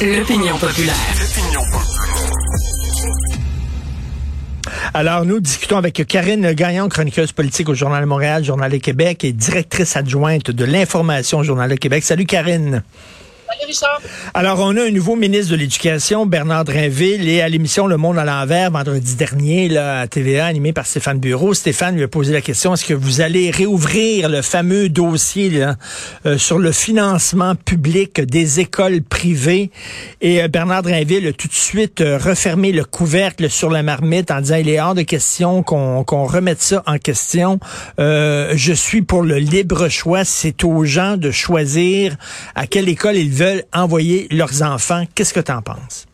L'opinion 0.00 0.56
populaire. 0.58 0.94
Alors, 4.94 5.24
nous 5.24 5.40
discutons 5.40 5.76
avec 5.76 6.06
Karine 6.06 6.52
Gagnon, 6.52 6.88
chroniqueuse 6.88 7.32
politique 7.32 7.68
au 7.68 7.74
Journal 7.74 8.02
de 8.02 8.06
Montréal, 8.06 8.44
Journal 8.44 8.70
de 8.70 8.76
Québec 8.76 9.24
et 9.24 9.32
directrice 9.32 9.96
adjointe 9.96 10.52
de 10.52 10.64
l'information 10.64 11.38
au 11.38 11.42
Journal 11.42 11.68
de 11.68 11.74
Québec. 11.74 12.04
Salut 12.04 12.26
Karine. 12.26 12.84
Alors, 14.32 14.60
on 14.60 14.76
a 14.76 14.84
un 14.84 14.90
nouveau 14.90 15.14
ministre 15.14 15.52
de 15.52 15.56
l'Éducation, 15.56 16.24
Bernard 16.24 16.64
Drinville, 16.64 17.28
et 17.28 17.42
à 17.42 17.48
l'émission 17.50 17.86
Le 17.86 17.98
Monde 17.98 18.16
à 18.16 18.24
l'envers, 18.24 18.70
vendredi 18.70 19.14
dernier, 19.14 19.68
là, 19.68 20.00
à 20.00 20.06
TVA, 20.06 20.46
animé 20.46 20.72
par 20.72 20.86
Stéphane 20.86 21.18
Bureau, 21.18 21.52
Stéphane 21.52 21.96
lui 21.96 22.02
a 22.02 22.08
posé 22.08 22.32
la 22.32 22.40
question, 22.40 22.72
est-ce 22.72 22.86
que 22.86 22.94
vous 22.94 23.20
allez 23.20 23.50
réouvrir 23.50 24.30
le 24.30 24.40
fameux 24.40 24.88
dossier 24.88 25.50
là, 25.50 25.76
euh, 26.24 26.38
sur 26.38 26.58
le 26.58 26.72
financement 26.72 27.56
public 27.56 28.20
des 28.22 28.60
écoles 28.60 29.02
privées? 29.02 29.70
Et 30.22 30.42
euh, 30.42 30.48
Bernard 30.48 30.82
Drinville 30.82 31.26
a 31.26 31.32
tout 31.32 31.48
de 31.48 31.52
suite 31.52 32.00
euh, 32.00 32.16
refermé 32.16 32.72
le 32.72 32.84
couvercle 32.84 33.50
sur 33.50 33.68
la 33.68 33.82
marmite 33.82 34.30
en 34.30 34.40
disant, 34.40 34.56
il 34.56 34.68
est 34.70 34.80
hors 34.80 34.94
de 34.94 35.02
question 35.02 35.62
qu'on 35.62 36.24
remette 36.24 36.62
ça 36.62 36.82
en 36.86 36.98
question. 36.98 37.60
je 37.98 38.72
suis 38.74 39.02
pour 39.02 39.22
le 39.22 39.36
libre 39.36 39.88
choix. 39.88 40.24
C'est 40.24 40.64
aux 40.64 40.84
gens 40.84 41.16
de 41.16 41.30
choisir 41.30 42.16
à 42.54 42.66
quelle 42.66 42.88
école 42.88 43.16
ils 43.16 43.30
veulent 43.30 43.57
envoyer 43.72 44.28
leurs 44.30 44.62
enfants. 44.62 45.04
Qu'est-ce 45.14 45.34
que 45.34 45.40
tu 45.40 45.52
en 45.52 45.62
penses? 45.62 46.06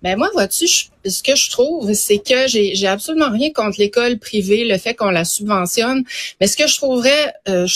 Ben 0.00 0.16
moi, 0.16 0.30
vois-tu, 0.32 0.68
ce 0.68 1.22
que 1.24 1.34
je 1.34 1.50
trouve, 1.50 1.92
c'est 1.92 2.18
que 2.18 2.46
j'ai, 2.46 2.86
absolument 2.86 3.30
rien 3.32 3.50
contre 3.52 3.80
l'école 3.80 4.18
privée, 4.18 4.64
le 4.64 4.78
fait 4.78 4.94
qu'on 4.94 5.10
la 5.10 5.24
subventionne. 5.24 6.04
Mais 6.40 6.46
ce 6.46 6.56
que 6.56 6.68
je 6.68 6.76
trouverais, 6.76 7.34
euh, 7.48 7.66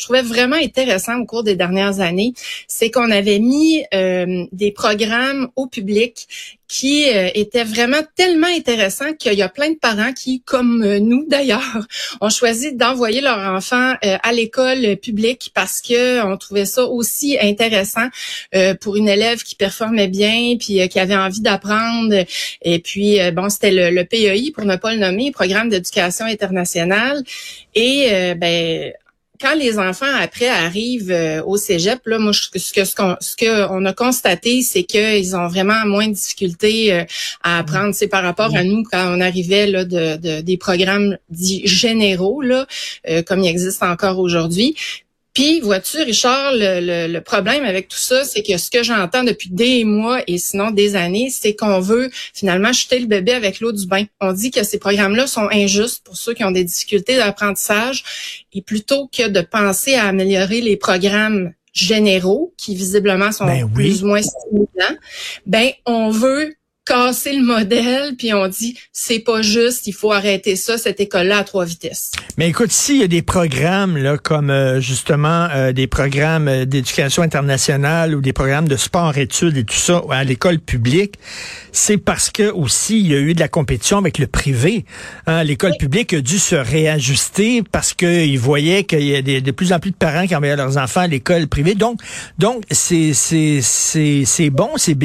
trouvais 0.00 0.22
vraiment 0.22 0.56
intéressant 0.56 1.18
au 1.20 1.26
cours 1.26 1.44
des 1.44 1.54
dernières 1.54 2.00
années, 2.00 2.32
c'est 2.66 2.90
qu'on 2.90 3.12
avait 3.12 3.38
mis 3.38 3.84
euh, 3.94 4.46
des 4.50 4.72
programmes 4.72 5.48
au 5.54 5.68
public 5.68 6.26
qui 6.70 7.04
euh, 7.08 7.28
était 7.34 7.64
vraiment 7.64 8.00
tellement 8.14 8.46
intéressant 8.46 9.12
qu'il 9.14 9.34
y 9.34 9.42
a 9.42 9.48
plein 9.48 9.70
de 9.70 9.76
parents 9.76 10.12
qui, 10.12 10.40
comme 10.40 10.84
euh, 10.84 11.00
nous 11.00 11.26
d'ailleurs, 11.28 11.86
ont 12.20 12.30
choisi 12.30 12.76
d'envoyer 12.76 13.20
leur 13.20 13.38
enfant 13.38 13.94
euh, 14.04 14.16
à 14.22 14.32
l'école 14.32 14.96
publique 14.98 15.50
parce 15.52 15.80
que 15.80 16.24
on 16.24 16.36
trouvait 16.36 16.66
ça 16.66 16.84
aussi 16.84 17.36
intéressant 17.40 18.08
pour 18.80 18.96
une 18.96 19.08
élève 19.08 19.42
qui 19.42 19.56
performait 19.56 20.06
bien 20.06 20.56
puis 20.58 20.88
qui 20.88 21.00
avait 21.00 21.16
envie 21.16 21.40
d'apprendre. 21.40 22.24
Et 22.62 22.78
puis 22.78 23.18
bon, 23.32 23.48
c'était 23.48 23.72
le, 23.72 23.90
le, 23.90 24.04
PEI 24.04 24.52
pour 24.52 24.64
ne 24.64 24.76
pas 24.76 24.92
le 24.94 25.00
nommer, 25.00 25.32
Programme 25.32 25.68
d'éducation 25.68 26.26
internationale. 26.26 27.22
Et 27.74 28.34
ben 28.36 28.92
quand 29.40 29.54
les 29.54 29.78
enfants 29.78 30.14
après 30.20 30.48
arrivent 30.48 31.10
euh, 31.10 31.42
au 31.44 31.56
cégep, 31.56 32.00
là, 32.06 32.18
moi, 32.18 32.32
ce 32.32 32.72
que 32.72 32.84
ce 32.84 32.94
qu'on 32.94 33.16
ce 33.20 33.36
que 33.36 33.68
on 33.70 33.84
a 33.86 33.92
constaté, 33.92 34.62
c'est 34.62 34.84
qu'ils 34.84 35.34
ont 35.34 35.48
vraiment 35.48 35.86
moins 35.86 36.08
de 36.08 36.12
difficultés 36.12 36.92
euh, 36.92 37.04
à 37.42 37.58
apprendre. 37.58 37.94
C'est 37.94 38.08
par 38.08 38.22
rapport 38.22 38.54
à 38.54 38.64
nous 38.64 38.82
quand 38.90 39.16
on 39.16 39.20
arrivait 39.20 39.66
là 39.66 39.84
de, 39.84 40.40
des 40.40 40.56
programmes 40.56 41.16
dits 41.30 41.66
généraux 41.66 42.42
là, 42.42 42.66
euh, 43.08 43.22
comme 43.22 43.40
il 43.40 43.48
existe 43.48 43.82
encore 43.82 44.18
aujourd'hui. 44.18 44.76
Puis, 45.34 45.60
vois-tu, 45.60 46.02
Richard, 46.02 46.52
le, 46.54 47.06
le, 47.06 47.20
problème 47.20 47.64
avec 47.64 47.88
tout 47.88 47.96
ça, 47.98 48.24
c'est 48.24 48.42
que 48.42 48.58
ce 48.58 48.70
que 48.70 48.82
j'entends 48.82 49.22
depuis 49.22 49.50
des 49.50 49.84
mois 49.84 50.22
et 50.26 50.38
sinon 50.38 50.70
des 50.70 50.96
années, 50.96 51.30
c'est 51.30 51.54
qu'on 51.54 51.78
veut 51.78 52.10
finalement 52.34 52.72
jeter 52.72 52.98
le 52.98 53.06
bébé 53.06 53.32
avec 53.32 53.60
l'eau 53.60 53.70
du 53.70 53.86
bain. 53.86 54.04
On 54.20 54.32
dit 54.32 54.50
que 54.50 54.64
ces 54.64 54.78
programmes-là 54.78 55.26
sont 55.28 55.48
injustes 55.52 56.04
pour 56.04 56.16
ceux 56.16 56.34
qui 56.34 56.42
ont 56.42 56.50
des 56.50 56.64
difficultés 56.64 57.16
d'apprentissage 57.16 58.04
et 58.52 58.62
plutôt 58.62 59.08
que 59.08 59.28
de 59.28 59.40
penser 59.40 59.94
à 59.94 60.06
améliorer 60.06 60.60
les 60.60 60.76
programmes 60.76 61.52
généraux 61.72 62.52
qui 62.56 62.74
visiblement 62.74 63.30
sont 63.30 63.46
ben 63.46 63.70
plus 63.72 64.02
ou 64.02 64.08
moins 64.08 64.22
stimulants, 64.22 64.98
ben 65.46 65.70
on 65.86 66.10
veut 66.10 66.54
casser 66.84 67.34
le 67.34 67.44
modèle, 67.44 68.14
puis 68.16 68.32
on 68.32 68.48
dit 68.48 68.78
c'est 68.92 69.20
pas 69.20 69.42
juste, 69.42 69.86
il 69.86 69.92
faut 69.92 70.12
arrêter 70.12 70.56
ça, 70.56 70.78
cette 70.78 71.00
école-là 71.00 71.38
à 71.38 71.44
trois 71.44 71.64
vitesses. 71.64 72.10
Mais 72.36 72.48
écoute, 72.48 72.72
s'il 72.72 72.96
y 72.96 73.02
a 73.02 73.06
des 73.06 73.22
programmes 73.22 73.96
là, 73.96 74.16
comme 74.16 74.50
euh, 74.50 74.80
justement 74.80 75.48
euh, 75.54 75.72
des 75.72 75.86
programmes 75.86 76.48
euh, 76.48 76.64
d'éducation 76.64 77.22
internationale 77.22 78.14
ou 78.14 78.20
des 78.20 78.32
programmes 78.32 78.66
de 78.66 78.76
sport-études 78.76 79.56
et 79.56 79.64
tout 79.64 79.76
ça 79.76 80.02
à 80.10 80.24
l'école 80.24 80.58
publique, 80.58 81.14
c'est 81.72 81.98
parce 81.98 82.30
que 82.30 82.50
aussi 82.50 83.00
il 83.00 83.08
y 83.08 83.14
a 83.14 83.18
eu 83.18 83.34
de 83.34 83.40
la 83.40 83.48
compétition 83.48 83.98
avec 83.98 84.18
le 84.18 84.26
privé. 84.26 84.84
Hein. 85.26 85.44
L'école 85.44 85.76
publique 85.78 86.14
a 86.14 86.20
dû 86.20 86.38
se 86.38 86.56
réajuster 86.56 87.62
parce 87.70 87.92
qu'ils 87.94 88.38
voyaient 88.38 88.84
qu'il 88.84 89.02
y 89.04 89.16
a 89.16 89.22
de 89.22 89.50
plus 89.50 89.72
en 89.72 89.78
plus 89.78 89.90
de 89.90 89.96
parents 89.96 90.26
qui 90.26 90.34
envoyaient 90.34 90.56
leurs 90.56 90.78
enfants 90.78 91.00
à 91.00 91.06
l'école 91.06 91.46
privée. 91.46 91.74
Donc, 91.74 92.00
donc 92.38 92.64
c'est 92.70 93.12
c'est 93.12 93.60
c'est 93.62 94.24
c'est 94.24 94.50
bon, 94.50 94.70
c'est 94.76 94.96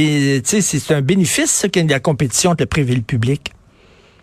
c'est 0.43 0.91
un 0.91 1.01
bénéfice 1.01 1.64
qu'il 1.69 1.81
y 1.81 1.83
ait 1.83 1.87
de 1.87 1.91
la 1.91 1.99
compétition 1.99 2.51
entre 2.51 2.63
le 2.63 2.67
privé 2.67 2.93
et 2.93 2.97
le 2.97 3.01
public? 3.01 3.51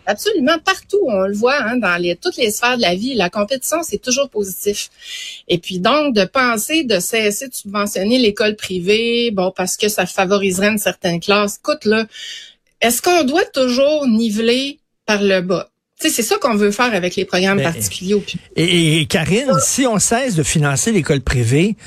Absolument, 0.05 0.59
partout, 0.59 0.99
on 1.07 1.21
le 1.21 1.33
voit 1.33 1.61
hein, 1.63 1.77
dans 1.77 1.95
les, 1.95 2.17
toutes 2.17 2.35
les 2.35 2.51
sphères 2.51 2.75
de 2.75 2.81
la 2.81 2.93
vie, 2.93 3.13
la 3.13 3.29
compétition, 3.29 3.77
c'est 3.83 3.99
toujours 3.99 4.29
positif. 4.29 4.89
Et 5.47 5.57
puis 5.57 5.79
donc, 5.79 6.13
de 6.13 6.25
penser 6.25 6.83
de 6.83 6.99
cesser 6.99 7.47
de 7.47 7.53
subventionner 7.53 8.17
l'école 8.17 8.55
privée, 8.55 9.31
bon, 9.31 9.53
parce 9.55 9.77
que 9.77 9.87
ça 9.87 10.05
favoriserait 10.05 10.69
une 10.69 10.77
certaine 10.77 11.21
classe. 11.21 11.57
Écoute, 11.57 11.85
là, 11.85 12.05
est-ce 12.81 13.01
qu'on 13.01 13.23
doit 13.23 13.45
toujours 13.45 14.05
niveler 14.07 14.79
par 15.05 15.21
le 15.21 15.41
bas? 15.41 15.69
c'est 15.99 16.21
ça 16.21 16.35
qu'on 16.35 16.55
veut 16.55 16.71
faire 16.71 16.93
avec 16.93 17.15
les 17.15 17.23
programmes 17.23 17.61
particuliers 17.61 18.15
au 18.15 18.19
public. 18.19 18.41
et 18.57 19.05
Karine, 19.05 19.53
si 19.61 19.87
on 19.87 19.99
cesse 19.99 20.35
de 20.35 20.43
financer 20.43 20.91
l'école 20.91 21.21
privée, 21.21 21.77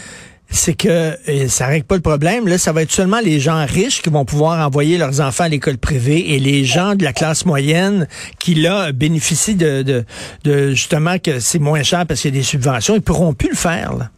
c'est 0.49 0.75
que 0.75 1.17
ça 1.49 1.67
règle 1.67 1.87
pas 1.87 1.97
le 1.97 2.03
problème. 2.03 2.47
Là, 2.47 2.59
ça 2.59 2.73
va 2.73 2.83
être 2.83 2.93
seulement 2.93 3.21
les 3.21 3.41
gens 3.41 3.65
riches 3.67 4.03
qui 4.03 4.11
vont 4.11 4.25
pouvoir 4.25 4.65
envoyer 4.67 4.99
leurs 4.99 5.21
enfants 5.21 5.45
à 5.45 5.49
l'école 5.49 5.79
privée 5.79 6.35
et 6.35 6.39
les 6.39 6.65
gens 6.65 6.95
de 6.95 7.05
la 7.05 7.13
classe 7.13 7.45
moyenne 7.45 8.07
qui 8.39 8.55
là 8.55 8.93
bénéficient 8.93 9.57
de, 9.57 10.05
de, 10.45 10.71
justement 10.71 11.19
que 11.19 11.41
c'est 11.41 11.59
moins 11.59 11.83
cher 11.83 12.07
parce 12.07 12.21
qu'il 12.21 12.35
y 12.35 12.37
a 12.37 12.41
des 12.41 12.47
subventions, 12.47 12.95
ils 12.95 13.03
pourront 13.03 13.35
plus 13.35 13.51
le 13.51 13.57
faire. 13.57 13.95
Là. 13.97 14.11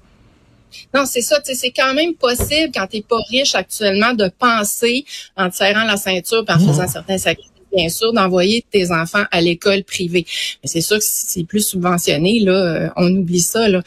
Non, 0.94 1.04
c'est 1.06 1.22
ça. 1.22 1.38
C'est 1.44 1.70
quand 1.70 1.94
même 1.94 2.14
possible 2.14 2.70
quand 2.74 2.86
tu 2.86 2.96
n'es 2.96 3.02
pas 3.02 3.18
riche 3.30 3.54
actuellement 3.54 4.12
de 4.12 4.30
penser 4.38 5.04
en 5.36 5.50
te 5.50 5.56
serrant 5.56 5.84
la 5.84 5.96
ceinture 5.96 6.44
et 6.46 6.52
en 6.52 6.58
faisant 6.58 6.88
certains 6.88 7.18
sacrifices 7.18 7.52
bien 7.74 7.88
sûr, 7.88 8.12
d'envoyer 8.12 8.64
tes 8.70 8.90
enfants 8.90 9.24
à 9.30 9.40
l'école 9.40 9.84
privée. 9.84 10.26
Mais 10.62 10.68
c'est 10.68 10.80
sûr 10.80 10.98
que 10.98 11.04
si 11.04 11.26
c'est 11.26 11.44
plus 11.44 11.60
subventionné, 11.60 12.40
là, 12.40 12.52
euh, 12.52 12.88
on 12.96 13.14
oublie 13.14 13.40
ça. 13.40 13.68
Là. 13.68 13.82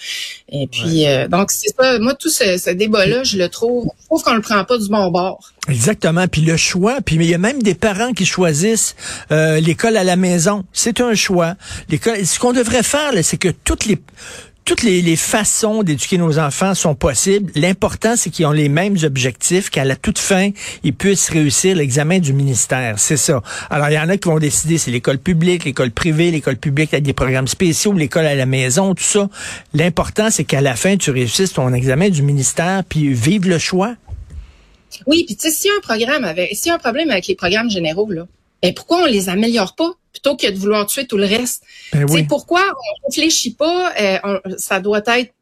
Et 0.51 0.67
puis, 0.67 1.07
euh, 1.07 1.27
donc, 1.27 1.51
c'est 1.51 1.73
ça. 1.77 1.99
Moi, 1.99 2.13
tout 2.15 2.29
ce, 2.29 2.71
débat-là, 2.71 3.23
je 3.23 3.37
le 3.37 3.49
trouve, 3.49 3.89
je 4.01 4.05
trouve 4.05 4.23
qu'on 4.23 4.35
le 4.35 4.41
prend 4.41 4.63
pas 4.63 4.77
du 4.77 4.87
bon 4.89 5.09
bord. 5.09 5.51
Exactement. 5.67 6.27
Puis 6.27 6.41
le 6.41 6.57
choix, 6.57 7.01
puis 7.01 7.15
il 7.15 7.23
y 7.23 7.33
a 7.33 7.37
même 7.37 7.61
des 7.61 7.75
parents 7.75 8.13
qui 8.13 8.25
choisissent 8.25 8.95
euh, 9.31 9.59
l'école 9.59 9.97
à 9.97 10.03
la 10.03 10.15
maison. 10.15 10.63
C'est 10.73 11.01
un 11.01 11.13
choix. 11.13 11.55
L'école, 11.89 12.25
ce 12.25 12.39
qu'on 12.39 12.53
devrait 12.53 12.83
faire, 12.83 13.11
c'est 13.23 13.37
que 13.37 13.49
toutes 13.49 13.85
les 13.85 13.99
toutes 14.65 14.83
les, 14.83 15.15
façons 15.15 15.83
d'éduquer 15.83 16.17
nos 16.17 16.39
enfants 16.39 16.73
sont 16.73 16.95
possibles. 16.95 17.51
L'important, 17.55 18.15
c'est 18.15 18.29
qu'ils 18.29 18.45
ont 18.45 18.51
les 18.51 18.69
mêmes 18.69 18.97
objectifs, 19.03 19.69
qu'à 19.69 19.83
la 19.85 19.95
toute 19.95 20.19
fin, 20.19 20.51
ils 20.83 20.93
puissent 20.93 21.29
réussir 21.29 21.75
l'examen 21.75 22.19
du 22.19 22.33
ministère. 22.33 22.97
C'est 22.97 23.17
ça. 23.17 23.41
Alors, 23.69 23.89
il 23.89 23.93
y 23.93 23.99
en 23.99 24.09
a 24.09 24.17
qui 24.17 24.27
vont 24.27 24.39
décider, 24.39 24.77
c'est 24.77 24.91
l'école 24.91 25.17
publique, 25.17 25.65
l'école 25.65 25.91
privée, 25.91 26.31
l'école 26.31 26.57
publique 26.57 26.93
avec 26.93 27.03
des 27.03 27.13
programmes 27.13 27.47
spéciaux, 27.47 27.93
l'école 27.93 28.25
à 28.25 28.35
la 28.35 28.45
maison, 28.45 28.93
tout 28.93 29.03
ça. 29.03 29.29
L'important, 29.73 30.29
c'est 30.29 30.43
qu'à 30.43 30.61
la 30.61 30.75
fin, 30.75 30.97
tu 30.97 31.11
réussisses 31.11 31.53
ton 31.53 31.73
examen 31.73 32.09
du 32.09 32.21
ministère, 32.21 32.83
puis 32.87 33.13
vive 33.13 33.47
le 33.47 33.57
choix. 33.57 33.95
Oui, 35.07 35.23
puis 35.25 35.35
tu 35.35 35.49
sais, 35.49 35.51
s'il 35.51 35.71
y 35.71 35.73
a 35.73 35.77
un 35.77 35.81
programme 35.81 36.23
avec, 36.23 36.55
s'il 36.55 36.67
y 36.67 36.71
a 36.71 36.75
un 36.75 36.79
problème 36.79 37.09
avec 37.09 37.27
les 37.27 37.35
programmes 37.35 37.69
généraux, 37.69 38.09
là, 38.11 38.25
ben 38.61 38.73
pourquoi 38.73 39.03
on 39.03 39.05
les 39.05 39.29
améliore 39.29 39.75
pas? 39.75 39.91
plutôt 40.11 40.35
que 40.35 40.49
de 40.49 40.57
vouloir 40.57 40.85
tuer 40.85 41.07
tout 41.07 41.17
le 41.17 41.25
reste? 41.25 41.63
Ben 41.93 42.27
pourquoi 42.27 42.61
on 42.61 43.07
réfléchit 43.07 43.53
pas, 43.53 43.93
euh, 43.99 44.39
ça 44.57 44.79
doit 44.79 45.01
être 45.05 45.33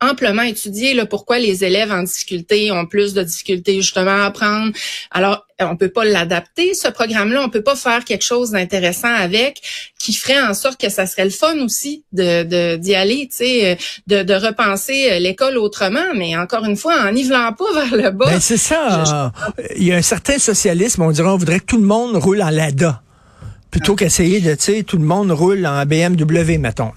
amplement 0.00 0.42
étudié 0.42 0.94
là, 0.94 1.06
pourquoi 1.06 1.38
les 1.38 1.64
élèves 1.64 1.90
en 1.90 2.02
difficulté 2.02 2.70
ont 2.70 2.86
plus 2.86 3.14
de 3.14 3.22
difficultés 3.22 3.76
justement 3.76 4.22
à 4.22 4.26
apprendre. 4.26 4.72
Alors, 5.10 5.46
on 5.58 5.76
peut 5.76 5.88
pas 5.88 6.04
l'adapter, 6.04 6.74
ce 6.74 6.88
programme-là. 6.88 7.42
On 7.42 7.48
peut 7.48 7.62
pas 7.62 7.76
faire 7.76 8.04
quelque 8.04 8.24
chose 8.24 8.50
d'intéressant 8.50 9.12
avec 9.12 9.62
qui 9.98 10.12
ferait 10.12 10.40
en 10.40 10.52
sorte 10.52 10.78
que 10.78 10.90
ça 10.90 11.06
serait 11.06 11.24
le 11.24 11.30
fun 11.30 11.58
aussi 11.60 12.04
de 12.12 12.76
d'y 12.76 12.94
aller, 12.94 13.28
tu 13.30 13.38
sais, 13.38 13.72
euh, 13.72 13.74
de, 14.06 14.22
de 14.22 14.34
repenser 14.34 15.12
euh, 15.12 15.18
l'école 15.18 15.56
autrement. 15.56 16.14
Mais 16.14 16.36
encore 16.36 16.64
une 16.64 16.76
fois, 16.76 17.00
en 17.00 17.12
nivelant 17.12 17.52
pas 17.54 17.72
vers 17.74 17.96
le 17.96 18.10
bas. 18.10 18.26
Ben 18.26 18.40
c'est 18.40 18.58
ça. 18.58 19.32
Il 19.76 19.84
y 19.84 19.92
a 19.92 19.96
un 19.96 20.02
certain 20.02 20.38
socialisme. 20.38 21.02
On 21.02 21.10
dirait 21.10 21.28
on 21.28 21.38
voudrait 21.38 21.60
que 21.60 21.66
tout 21.66 21.78
le 21.78 21.86
monde 21.86 22.16
roule 22.16 22.42
en 22.42 22.50
LADA 22.50 23.02
plutôt 23.70 23.94
qu'essayer 23.94 24.40
de, 24.40 24.54
tu 24.54 24.62
sais, 24.62 24.82
tout 24.84 24.96
le 24.96 25.04
monde 25.04 25.30
roule 25.32 25.66
en 25.66 25.84
BMW, 25.84 26.56
mettons. 26.58 26.92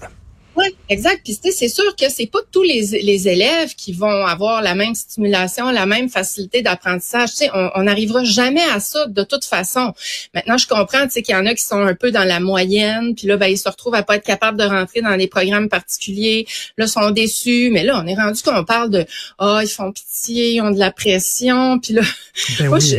Exact. 0.90 1.20
Puis 1.22 1.38
c'est 1.52 1.68
sûr 1.68 1.94
que 1.94 2.10
c'est 2.10 2.26
pas 2.26 2.40
tous 2.50 2.64
les, 2.64 3.00
les, 3.02 3.28
élèves 3.28 3.76
qui 3.76 3.92
vont 3.92 4.26
avoir 4.26 4.60
la 4.60 4.74
même 4.74 4.96
stimulation, 4.96 5.70
la 5.70 5.86
même 5.86 6.08
facilité 6.08 6.62
d'apprentissage. 6.62 7.30
Tu 7.30 7.36
sais, 7.36 7.50
on 7.52 7.84
n'arrivera 7.84 8.24
jamais 8.24 8.64
à 8.74 8.80
ça 8.80 9.06
de 9.06 9.22
toute 9.22 9.44
façon. 9.44 9.94
Maintenant, 10.34 10.58
je 10.58 10.66
comprends, 10.66 11.04
tu 11.04 11.12
sais, 11.12 11.22
qu'il 11.22 11.34
y 11.34 11.38
en 11.38 11.46
a 11.46 11.54
qui 11.54 11.62
sont 11.62 11.80
un 11.80 11.94
peu 11.94 12.10
dans 12.10 12.24
la 12.24 12.40
moyenne, 12.40 13.14
puis 13.14 13.28
là, 13.28 13.36
ben, 13.36 13.46
ils 13.46 13.56
se 13.56 13.68
retrouvent 13.68 13.94
à 13.94 14.02
pas 14.02 14.16
être 14.16 14.24
capables 14.24 14.58
de 14.58 14.64
rentrer 14.64 15.00
dans 15.00 15.16
des 15.16 15.28
programmes 15.28 15.68
particuliers. 15.68 16.46
Là, 16.76 16.88
sont 16.88 17.10
déçus. 17.10 17.70
Mais 17.70 17.84
là, 17.84 18.02
on 18.02 18.06
est 18.08 18.16
rendu 18.16 18.42
qu'on 18.42 18.64
parle 18.64 18.90
de, 18.90 19.06
ah, 19.38 19.58
oh, 19.58 19.60
ils 19.62 19.68
font 19.68 19.92
pitié, 19.92 20.54
ils 20.54 20.60
ont 20.60 20.72
de 20.72 20.78
la 20.78 20.90
pression. 20.90 21.78
Puis 21.78 21.94
là, 21.94 22.02
ben 22.58 22.68
moi, 22.68 22.80
je, 22.80 22.96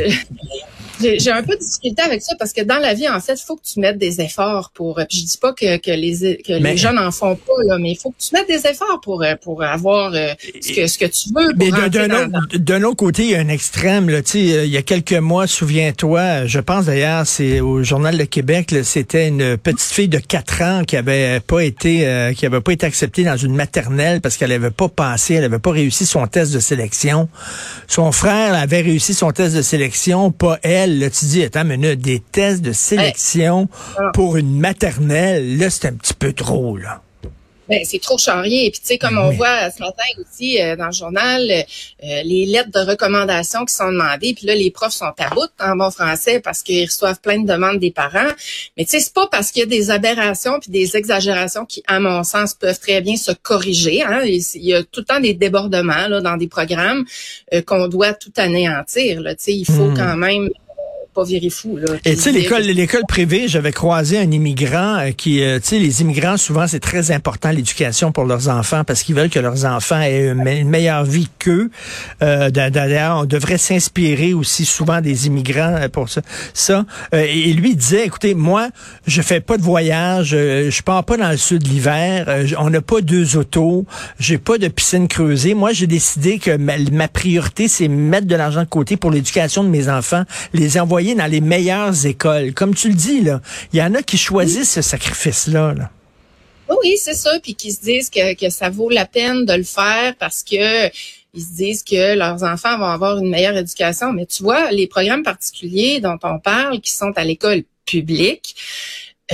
j'ai 1.01 1.31
un 1.31 1.43
peu 1.43 1.55
de 1.55 1.59
difficulté 1.59 2.01
avec 2.01 2.21
ça 2.21 2.35
parce 2.37 2.53
que 2.53 2.61
dans 2.61 2.79
la 2.79 2.93
vie, 2.93 3.07
en 3.07 3.19
fait, 3.19 3.33
il 3.33 3.45
faut 3.45 3.55
que 3.55 3.63
tu 3.63 3.79
mettes 3.79 3.97
des 3.97 4.21
efforts 4.21 4.71
pour. 4.73 4.95
Puis 5.09 5.19
je 5.19 5.25
dis 5.25 5.37
pas 5.37 5.53
que, 5.53 5.77
que 5.77 5.91
les 5.91 6.41
que 6.45 6.53
les 6.53 6.77
jeunes 6.77 6.99
en 6.99 7.11
font 7.11 7.35
pas 7.35 7.53
là, 7.65 7.77
mais 7.79 7.91
il 7.91 7.97
faut 7.97 8.11
que 8.11 8.19
tu 8.19 8.29
mettes 8.33 8.47
des 8.47 8.69
efforts 8.69 8.99
pour 9.01 9.23
euh, 9.23 9.35
pour 9.41 9.63
avoir 9.63 10.13
euh, 10.13 10.33
ce 10.61 10.73
que 10.73 10.87
ce 10.87 10.97
que 10.97 11.05
tu 11.05 11.29
veux. 11.33 11.53
mais 11.57 11.71
d'un 11.89 12.83
autre, 12.83 12.87
autre, 12.89 12.95
côté, 12.95 13.23
il 13.23 13.29
y 13.31 13.35
a 13.35 13.39
un 13.39 13.49
extrême. 13.49 14.09
Là, 14.09 14.19
euh, 14.19 14.65
il 14.65 14.71
y 14.71 14.77
a 14.77 14.81
quelques 14.81 15.13
mois, 15.13 15.47
souviens-toi, 15.47 16.45
je 16.45 16.59
pense 16.59 16.85
d'ailleurs, 16.85 17.25
c'est 17.25 17.59
au 17.59 17.83
journal 17.83 18.17
de 18.17 18.23
Québec, 18.23 18.73
c'était 18.83 19.27
une 19.27 19.57
petite 19.57 19.81
fille 19.81 20.07
de 20.07 20.19
4 20.19 20.61
ans 20.61 20.83
qui 20.85 20.97
avait 20.97 21.39
pas 21.39 21.63
été 21.63 22.31
qui 22.35 22.45
avait 22.45 22.61
pas 22.61 22.73
été 22.73 22.85
acceptée 22.85 23.23
dans 23.23 23.37
une 23.37 23.55
maternelle 23.55 24.21
parce 24.21 24.37
qu'elle 24.37 24.51
avait 24.51 24.71
pas 24.71 24.89
passé, 24.89 25.35
elle 25.35 25.43
avait 25.43 25.59
pas 25.59 25.71
réussi 25.71 26.05
son 26.05 26.27
test 26.27 26.53
de 26.53 26.59
sélection. 26.59 27.29
Son 27.87 28.11
frère 28.11 28.53
avait 28.53 28.81
réussi 28.81 29.13
son 29.13 29.31
test 29.31 29.55
de 29.55 29.61
sélection, 29.61 30.31
pas 30.31 30.59
elle 30.63 30.90
Là, 30.99 31.09
tu 31.09 31.25
dis, 31.25 31.43
attends, 31.43 31.65
mais 31.65 31.77
là, 31.77 31.95
des 31.95 32.19
tests 32.19 32.61
de 32.61 32.73
sélection 32.73 33.67
pour 34.13 34.37
une 34.37 34.59
maternelle, 34.59 35.57
là, 35.57 35.69
c'est 35.69 35.87
un 35.87 35.93
petit 35.93 36.13
peu 36.13 36.33
trop, 36.33 36.77
là. 36.77 37.01
Ben, 37.71 37.85
c'est 37.85 38.01
trop 38.01 38.17
charrier. 38.17 38.65
Et 38.65 38.71
puis, 38.71 38.81
tu 38.81 38.87
sais, 38.87 38.97
comme 38.97 39.17
on 39.17 39.31
voit 39.31 39.71
ce 39.71 39.79
matin 39.79 40.03
aussi 40.19 40.61
euh, 40.61 40.75
dans 40.75 40.87
le 40.87 40.91
journal, 40.91 41.41
euh, 41.49 42.21
les 42.25 42.45
lettres 42.45 42.69
de 42.71 42.79
recommandation 42.79 43.63
qui 43.63 43.73
sont 43.73 43.89
demandées, 43.89 44.33
puis 44.33 44.45
là, 44.45 44.55
les 44.55 44.71
profs 44.71 44.91
sont 44.91 45.13
à 45.17 45.29
bout 45.33 45.49
en 45.57 45.77
bon 45.77 45.89
français 45.89 46.41
parce 46.41 46.63
qu'ils 46.63 46.83
reçoivent 46.83 47.21
plein 47.21 47.39
de 47.39 47.47
demandes 47.47 47.79
des 47.79 47.91
parents. 47.91 48.27
Mais 48.75 48.83
tu 48.83 48.91
sais, 48.91 48.99
c'est 48.99 49.13
pas 49.13 49.27
parce 49.31 49.51
qu'il 49.51 49.61
y 49.61 49.63
a 49.63 49.67
des 49.67 49.89
aberrations 49.89 50.59
puis 50.59 50.69
des 50.69 50.97
exagérations 50.97 51.65
qui, 51.65 51.81
à 51.87 52.01
mon 52.01 52.25
sens, 52.25 52.55
peuvent 52.55 52.79
très 52.79 52.99
bien 52.99 53.15
se 53.15 53.31
corriger. 53.31 54.03
Hein. 54.03 54.23
Il 54.25 54.65
y 54.65 54.73
a 54.73 54.83
tout 54.83 54.99
le 54.99 55.05
temps 55.05 55.21
des 55.21 55.33
débordements 55.33 56.09
là, 56.09 56.19
dans 56.19 56.35
des 56.35 56.49
programmes 56.49 57.05
euh, 57.53 57.61
qu'on 57.61 57.87
doit 57.87 58.13
tout 58.13 58.33
anéantir. 58.35 59.21
Tu 59.23 59.35
sais, 59.37 59.53
il 59.53 59.65
faut 59.65 59.91
hmm. 59.91 59.97
quand 59.97 60.17
même 60.17 60.49
pas 61.13 61.23
virer 61.25 61.49
fou. 61.49 61.77
Là, 61.77 61.93
Et 62.05 62.15
tu 62.15 62.21
sais, 62.21 62.31
l'école, 62.31 62.61
l'école 62.61 63.03
privée, 63.07 63.47
j'avais 63.47 63.73
croisé 63.73 64.17
un 64.17 64.31
immigrant 64.31 64.97
euh, 64.97 65.11
qui, 65.11 65.43
euh, 65.43 65.59
tu 65.59 65.67
sais, 65.67 65.79
les 65.79 66.01
immigrants, 66.01 66.37
souvent, 66.37 66.67
c'est 66.67 66.79
très 66.79 67.11
important 67.11 67.51
l'éducation 67.51 68.13
pour 68.13 68.23
leurs 68.23 68.47
enfants 68.47 68.83
parce 68.85 69.03
qu'ils 69.03 69.15
veulent 69.15 69.29
que 69.29 69.39
leurs 69.39 69.65
enfants 69.65 69.99
aient 69.99 70.29
une, 70.29 70.69
meilleure 70.69 71.03
vie 71.03 71.27
qu'eux. 71.37 71.69
Euh, 72.21 72.49
D'ailleurs, 72.49 73.19
on 73.21 73.25
devrait 73.25 73.57
s'inspirer 73.57 74.33
aussi 74.33 74.63
souvent 74.63 75.01
des 75.01 75.27
immigrants 75.27 75.75
euh, 75.75 75.89
pour 75.89 76.07
ça. 76.07 76.21
ça. 76.53 76.85
et 77.11 77.51
lui 77.53 77.75
disait, 77.75 78.05
écoutez, 78.05 78.33
moi, 78.33 78.69
je 79.05 79.21
fais 79.21 79.41
pas 79.41 79.57
de 79.57 79.63
voyage, 79.63 80.29
je 80.29 80.81
pars 80.81 81.03
pas 81.03 81.17
dans 81.17 81.29
le 81.29 81.37
sud 81.37 81.67
l'hiver, 81.67 82.27
on 82.57 82.69
n'a 82.69 82.81
pas 82.81 83.01
deux 83.01 83.35
autos, 83.35 83.85
j'ai 84.19 84.37
pas 84.37 84.57
de 84.57 84.67
piscine 84.69 85.07
creusée. 85.07 85.53
Moi, 85.53 85.73
j'ai 85.73 85.87
décidé 85.87 86.39
que 86.39 86.55
ma, 86.55 86.77
ma 86.91 87.07
priorité, 87.07 87.67
c'est 87.67 87.87
mettre 87.87 88.27
de 88.27 88.35
l'argent 88.35 88.61
de 88.61 88.69
côté 88.69 88.95
pour 88.95 89.11
l'éducation 89.11 89.63
de 89.63 89.69
mes 89.69 89.89
enfants, 89.89 90.23
les 90.53 90.79
envoyer 90.79 91.00
dans 91.15 91.29
les 91.29 91.41
meilleures 91.41 92.05
écoles. 92.05 92.53
Comme 92.53 92.75
tu 92.75 92.89
le 92.89 92.95
dis, 92.95 93.21
là, 93.21 93.41
il 93.73 93.79
y 93.79 93.83
en 93.83 93.93
a 93.93 94.01
qui 94.01 94.17
choisissent 94.17 94.71
ce 94.71 94.81
sacrifice-là. 94.81 95.75
Oui, 96.69 96.97
c'est 96.97 97.13
ça, 97.13 97.39
puis 97.41 97.55
qui 97.55 97.71
se 97.71 97.81
disent 97.81 98.09
que, 98.09 98.49
ça 98.49 98.69
vaut 98.69 98.89
la 98.89 99.05
peine 99.05 99.45
de 99.45 99.53
le 99.53 99.63
faire 99.63 100.15
parce 100.17 100.43
que 100.43 100.87
ils 101.33 101.43
se 101.43 101.53
disent 101.53 101.83
que 101.83 102.15
leurs 102.15 102.43
enfants 102.43 102.77
vont 102.77 102.85
avoir 102.85 103.17
une 103.17 103.29
meilleure 103.29 103.55
éducation. 103.55 104.11
Mais 104.13 104.25
tu 104.25 104.43
vois, 104.43 104.71
les 104.71 104.87
programmes 104.87 105.23
particuliers 105.23 105.99
dont 105.99 106.17
on 106.23 106.39
parle, 106.39 106.81
qui 106.81 106.91
sont 106.91 107.11
à 107.15 107.23
l'école 107.23 107.63
publique, 107.85 108.55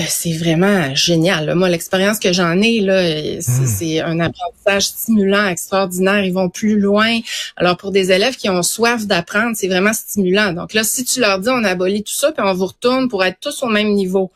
c'est 0.08 0.34
vraiment 0.34 0.94
génial. 0.94 1.54
Moi, 1.56 1.70
l'expérience 1.70 2.20
que 2.20 2.32
j'en 2.32 2.62
ai, 2.62 2.82
là, 2.82 3.02
hmm. 3.02 3.42
c'est 3.42 4.00
un 4.02 4.20
apprentissage 4.20 4.84
stimulant, 4.84 5.48
extraordinaire. 5.48 6.24
Ils 6.24 6.34
vont 6.34 6.50
plus 6.50 6.80
loin. 6.80 7.20
Alors, 7.56 7.78
pour 7.78 7.92
des 7.92 8.12
élèves 8.12 8.36
qui 8.36 8.50
ont 8.50 8.64
soif 8.64 9.08
d'apprendre, 9.08 9.56
c'est 9.56 9.68
vraiment 9.68 9.94
stimulant. 9.94 10.54
Donc 10.54 10.74
là, 10.74 10.84
si 10.84 11.04
tu 11.04 11.20
leur 11.20 11.40
dis, 11.40 11.50
on 11.50 11.64
abolit 11.64 12.04
tout 12.04 12.14
ça, 12.14 12.32
puis 12.32 12.44
on 12.46 12.54
vous 12.54 12.68
retourne 12.68 13.10
pour 13.10 13.24
être 13.24 13.40
tous 13.40 13.64
au 13.64 13.68
même 13.68 13.94
niveau, 13.94 14.32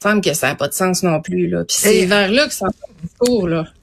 il 0.00 0.08
semble 0.08 0.20
que 0.20 0.34
ça 0.34 0.48
n'a 0.48 0.54
pas 0.56 0.68
de 0.68 0.74
sens 0.74 1.02
non 1.02 1.20
plus. 1.20 1.48
Là. 1.48 1.64
Puis 1.64 1.76
c'est 1.78 2.06
vers 2.06 2.30
là 2.30 2.46
que 2.46 2.54
ça 2.54 2.66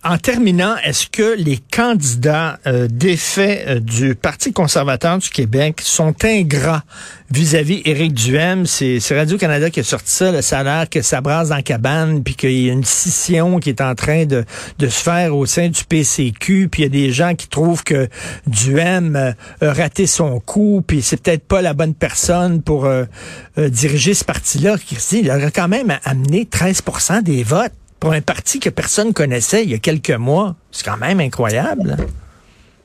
En 0.04 0.18
terminant, 0.18 0.76
est-ce 0.84 1.08
que 1.08 1.36
les 1.38 1.60
candidats 1.74 2.60
euh, 2.68 2.88
défaits 2.90 3.68
euh, 3.68 3.80
du 3.80 4.16
Parti 4.16 4.54
conservateur 4.54 5.18
du 5.18 5.30
Québec 5.30 5.82
sont 5.82 6.14
ingrats 6.24 6.84
vis-à-vis 7.30 7.82
Éric 7.86 8.14
Duhem? 8.14 8.66
C'est 8.66 9.00
Radio-Canada 9.12 9.70
qui 9.70 9.82
a 9.82 9.84
sorti 9.84 10.12
ça, 10.12 10.32
le 10.32 10.42
salaire 10.42 10.90
que 10.90 11.02
ça 11.02 11.20
brasse 11.20 11.50
dans 11.50 11.56
la 11.56 11.62
cabane, 11.62 12.24
puis 12.24 12.36
qu'il 12.36 12.52
y 12.52 12.70
a 12.70 12.74
une 12.74 12.86
scission 12.86 13.60
qui 13.60 13.70
est 13.70 13.82
en 13.82 13.94
train 13.96 14.26
de, 14.26 14.46
se 14.80 14.86
faire 14.88 15.36
au 15.36 15.46
sein 15.46 15.68
du 15.70 15.84
PCQ, 15.84 16.70
puis 16.70 16.84
il 16.84 16.86
y 16.86 16.88
a 16.88 16.90
des 16.90 17.12
gens 17.12 17.36
qui 17.36 17.48
trouvent 17.48 17.84
que 17.84 18.08
Duhem 18.48 19.16
euh, 19.16 19.32
a 19.62 19.74
raté 19.74 20.08
son 20.08 20.40
coup, 20.40 20.84
puis 20.86 21.02
c'est 21.02 21.22
peut-être 21.22 21.46
pas 21.46 21.62
la 21.62 21.74
bonne 21.74 21.94
personne 21.94 22.62
pour 22.62 22.86
euh, 22.86 23.06
diriger 23.58 24.14
ce 24.14 24.24
parti-là. 24.24 24.76
Il 25.12 25.30
aurait 25.30 25.52
quand 25.52 25.68
même 25.68 25.98
amené 26.06 26.46
13% 26.46 27.24
des 27.24 27.44
votes 27.44 27.74
pour 28.00 28.14
un 28.14 28.22
parti 28.22 28.60
que 28.60 28.70
personne 28.70 29.14
connaissait 29.14 29.64
il 29.64 29.72
y 29.72 29.74
a 29.74 29.80
quelques 29.80 30.12
mois. 30.12 30.56
C'est 30.72 30.86
quand 30.86 30.98
même 30.98 31.20
incroyable. 31.20 31.98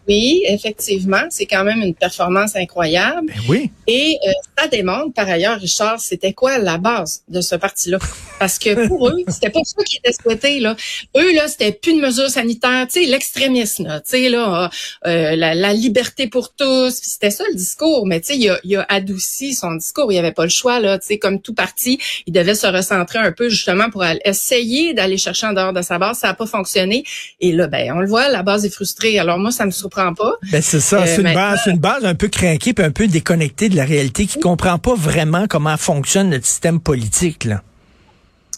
Oui, 0.07 0.43
effectivement, 0.47 1.23
c'est 1.31 1.47
quand 1.47 1.65
même 1.65 1.81
une 1.81 1.95
performance 1.95 2.57
incroyable. 2.57 3.29
Ben 3.29 3.43
oui. 3.49 3.71
Et 3.87 4.19
euh, 4.27 4.31
ça 4.59 4.69
démontre, 4.69 5.15
par 5.15 5.29
ailleurs, 5.29 5.59
Richard, 5.59 5.99
c'était 5.99 6.35
quoi 6.35 6.59
la 6.59 6.77
base 6.77 7.23
de 7.29 7.41
ce 7.41 7.55
parti-là? 7.55 7.99
Parce 8.39 8.59
que 8.59 8.87
pour 8.87 9.09
eux, 9.09 9.25
c'était 9.29 9.51
pas 9.51 9.61
ça 9.65 9.83
qui 9.85 9.97
était 9.97 10.13
souhaité 10.13 10.61
là. 10.61 10.77
Eux 11.17 11.35
là, 11.35 11.49
c'était 11.49 11.73
plus 11.73 11.95
de 11.95 12.01
mesures 12.01 12.29
sanitaires, 12.29 12.87
tu 12.87 13.01
sais, 13.01 13.07
l'extrémisme, 13.07 14.03
tu 14.05 14.11
sais 14.11 14.29
là, 14.29 14.71
euh, 15.07 15.37
la, 15.37 15.73
liberté 15.73 16.29
pour 16.29 16.53
tous. 16.53 16.95
C'était 16.95 17.31
ça 17.31 17.45
le 17.49 17.57
discours. 17.57 18.07
Mais 18.07 18.21
tu 18.21 18.27
sais, 18.27 18.39
il 18.39 18.51
a, 18.51 18.59
il 18.63 18.77
a 18.77 18.87
adouci 18.89 19.55
son 19.55 19.75
discours. 19.75 20.13
Il 20.13 20.19
avait 20.19 20.33
pas 20.33 20.45
le 20.45 20.51
choix 20.51 20.81
là, 20.81 20.99
tu 20.99 21.07
sais, 21.07 21.19
comme 21.19 21.41
tout 21.41 21.55
parti, 21.55 21.99
il 22.27 22.33
devait 22.33 22.55
se 22.55 22.67
recentrer 22.67 23.19
un 23.19 23.33
peu 23.33 23.49
justement 23.49 23.91
pour 23.91 24.05
essayer 24.25 24.93
d'aller 24.93 25.17
chercher 25.17 25.47
en 25.47 25.53
dehors 25.55 25.73
de 25.73 25.83
sa 25.83 25.99
base. 25.99 26.19
Ça 26.19 26.29
a 26.29 26.35
pas 26.35 26.47
fonctionné. 26.47 27.05
Et 27.41 27.53
là, 27.53 27.67
ben, 27.67 27.93
on 27.93 28.01
le 28.01 28.07
voit, 28.07 28.29
la 28.29 28.43
base 28.43 28.65
est 28.65 28.71
frustrée. 28.71 29.19
Alors 29.19 29.39
moi, 29.39 29.51
ça 29.51 29.67
me 29.67 29.71
surprend 29.71 29.94
pas. 29.95 30.35
Ben 30.51 30.63
c'est 30.63 30.81
ça, 30.81 31.07
c'est 31.07 31.21
une 31.21 31.29
euh, 31.29 31.35
base, 31.35 31.61
une 31.67 31.79
base 31.79 32.05
un 32.05 32.15
peu 32.15 32.29
craquée 32.29 32.73
puis 32.73 32.85
un 32.85 32.91
peu 32.91 33.07
déconnectée 33.07 33.69
de 33.69 33.77
la 33.77 33.85
réalité 33.85 34.27
qui 34.27 34.41
comprend 34.41 34.79
pas 34.79 34.95
vraiment 34.95 35.47
comment 35.49 35.77
fonctionne 35.77 36.31
notre 36.31 36.47
système 36.47 36.81
politique 36.81 37.45
là. 37.45 37.63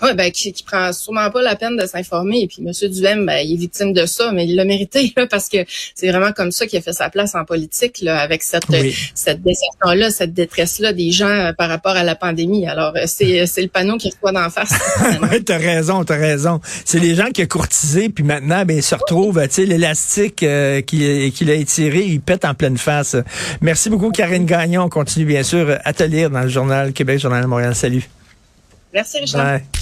Oui, 0.03 0.15
ben, 0.15 0.31
qui, 0.31 0.53
qui 0.53 0.63
prend 0.63 0.93
sûrement 0.93 1.31
pas 1.31 1.43
la 1.43 1.57
peine 1.57 1.77
de 1.77 1.87
s'informer. 1.87 2.43
Et 2.43 2.47
puis, 2.47 2.63
M. 2.65 2.73
Duhem, 2.91 3.27
ben, 3.27 3.39
il 3.39 3.55
est 3.55 3.57
victime 3.57 3.93
de 3.93 4.07
ça, 4.07 4.33
mais 4.33 4.47
il 4.47 4.55
l'a 4.55 4.65
mérité, 4.65 5.13
là, 5.17 5.27
parce 5.27 5.49
que 5.49 5.59
c'est 5.95 6.11
vraiment 6.11 6.33
comme 6.33 6.53
ça 6.53 6.67
qu'il 6.67 6.79
a 6.79 6.83
fait 6.83 6.93
sa 6.93 7.11
place 7.11 7.35
en 7.35 7.45
politique, 7.45 8.01
là, 8.03 8.19
avec 8.19 8.43
cette, 8.43 8.65
cette 9.15 9.43
déception-là, 9.43 10.11
cette 10.11 10.35
détresse-là 10.35 10.93
des 10.93 11.11
gens 11.11 11.27
euh, 11.27 11.53
par 11.53 11.69
rapport 11.69 11.97
à 11.97 12.05
la 12.05 12.15
pandémie. 12.15 12.67
Alors, 12.67 12.93
euh, 12.97 13.05
c'est, 13.07 13.41
euh, 13.41 13.47
c'est 13.47 13.63
le 13.63 13.69
panneau 13.69 13.97
qui 13.97 14.11
reçoit 14.11 14.33
d'en 14.33 14.51
face. 14.51 14.73
oui, 15.23 15.43
t'as 15.45 15.59
raison, 15.59 16.05
t'as 16.05 16.17
raison. 16.17 16.61
C'est 16.85 16.99
les 16.99 17.15
gens 17.15 17.31
qui 17.31 17.43
ont 17.43 17.47
courtisé, 17.47 18.09
puis 18.09 18.25
maintenant, 18.25 18.65
ben, 18.65 18.77
ils 18.77 18.83
se 18.83 18.95
retrouvent, 18.95 19.43
tu 19.45 19.55
sais, 19.55 19.67
l'élastique 19.67 20.43
euh, 20.43 20.81
qu'il 20.83 21.51
a 21.51 21.55
étiré, 21.55 22.01
il 22.01 22.21
pète 22.21 22.45
en 22.45 22.55
pleine 22.55 22.79
face. 22.79 23.17
Merci 23.61 23.91
beaucoup, 23.91 24.11
Karine 24.11 24.47
Gagnon. 24.47 24.83
On 24.83 24.89
continue, 24.89 25.25
bien 25.25 25.43
sûr, 25.43 25.79
à 25.85 25.93
te 25.93 26.03
lire 26.03 26.31
dans 26.31 26.43
le 26.43 26.49
journal 26.49 26.93
Québec, 26.93 27.19
Journal 27.19 27.43
de 27.43 27.49
Montréal. 27.49 27.75
Salut. 27.75 28.09
Merci, 28.93 29.19
Richard. 29.19 29.61